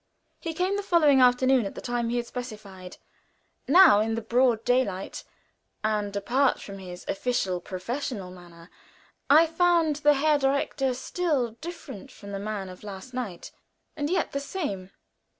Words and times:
He 0.39 0.55
came 0.55 0.77
the 0.77 0.81
following 0.81 1.21
afternoon, 1.21 1.63
at 1.63 1.75
the 1.75 1.79
time 1.79 2.09
he 2.09 2.17
had 2.17 2.25
specified. 2.25 2.97
Now, 3.67 3.99
in 3.99 4.15
the 4.15 4.23
broad 4.23 4.65
daylight, 4.65 5.23
and 5.83 6.15
apart 6.15 6.59
from 6.59 6.79
his 6.79 7.05
official, 7.07 7.61
professional 7.61 8.31
manner, 8.31 8.71
I 9.29 9.45
found 9.45 9.97
the 9.97 10.15
Herr 10.15 10.39
Direktor 10.39 10.95
still 10.95 11.51
different 11.61 12.11
from 12.11 12.31
the 12.31 12.39
man 12.39 12.67
of 12.67 12.83
last 12.83 13.13
night, 13.13 13.51
and 13.95 14.09
yet 14.09 14.31
the 14.31 14.39
same. 14.39 14.89